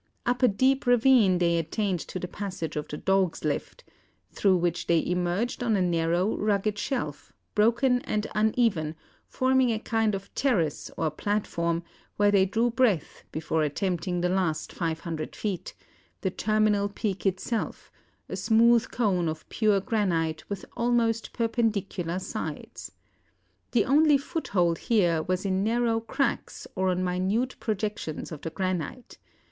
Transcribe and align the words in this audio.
Up 0.25 0.41
a 0.41 0.47
deep 0.47 0.87
ravine 0.87 1.37
they 1.37 1.59
attained 1.59 1.99
to 1.99 2.17
the 2.17 2.27
passage 2.27 2.75
of 2.75 2.87
the 2.87 2.97
"Dog's 2.97 3.43
Lift," 3.45 3.83
through 4.31 4.57
which 4.57 4.87
they 4.87 5.05
emerged 5.05 5.61
on 5.61 5.75
a 5.75 5.81
narrow, 5.83 6.35
rugged 6.37 6.79
shelf, 6.79 7.31
broken 7.53 8.01
and 8.01 8.25
uneven, 8.33 8.95
forming 9.27 9.71
a 9.71 9.77
kind 9.77 10.15
of 10.15 10.33
terrace 10.33 10.89
or 10.97 11.11
platform, 11.11 11.83
where 12.17 12.31
they 12.31 12.47
drew 12.47 12.71
breath 12.71 13.25
before 13.31 13.61
attempting 13.61 14.21
the 14.21 14.27
last 14.29 14.73
500 14.73 15.35
feet 15.35 15.75
the 16.21 16.31
terminal 16.31 16.89
peak 16.89 17.27
itself, 17.27 17.91
a 18.27 18.35
smooth 18.35 18.89
cone 18.89 19.27
of 19.29 19.47
pure 19.49 19.79
granite 19.79 20.43
with 20.49 20.65
almost 20.75 21.31
perpendicular 21.31 22.17
sides. 22.17 22.91
The 23.69 23.85
only 23.85 24.17
foothold 24.17 24.79
here 24.79 25.21
was 25.21 25.45
in 25.45 25.63
narrow 25.63 25.99
cracks 25.99 26.65
or 26.75 26.89
on 26.89 27.03
minute 27.03 27.55
projections 27.59 28.31
of 28.31 28.41
the 28.41 28.49
granite. 28.49 29.19